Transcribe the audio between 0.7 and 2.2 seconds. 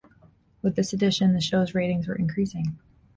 this addition, the show's ratings were